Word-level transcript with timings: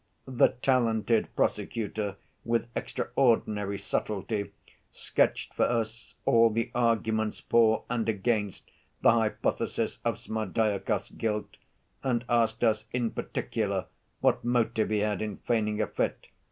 "The 0.25 0.53
talented 0.63 1.27
prosecutor, 1.35 2.15
with 2.43 2.69
extraordinary 2.75 3.77
subtlety, 3.77 4.51
sketched 4.89 5.53
for 5.53 5.65
us 5.65 6.15
all 6.25 6.49
the 6.49 6.71
arguments 6.73 7.41
for 7.41 7.83
and 7.87 8.09
against 8.09 8.71
the 9.01 9.11
hypothesis 9.11 9.99
of 10.03 10.17
Smerdyakov's 10.17 11.11
guilt, 11.11 11.57
and 12.01 12.25
asked 12.27 12.63
us 12.63 12.87
in 12.91 13.11
particular 13.11 13.85
what 14.21 14.43
motive 14.43 14.89
he 14.89 15.01
had 15.01 15.21
in 15.21 15.37
feigning 15.37 15.79
a 15.79 15.85
fit. 15.85 16.25